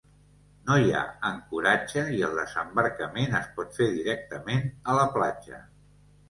No 0.67 0.77
hi 0.83 0.87
ha 0.93 1.01
ancoratge 1.27 2.05
i 2.19 2.23
el 2.29 2.33
desembarcament 2.39 3.37
es 3.41 3.51
pot 3.59 3.77
fer 3.81 3.91
directament 3.99 4.67
a 4.81 4.97
la 5.03 5.05
platja. 5.21 5.63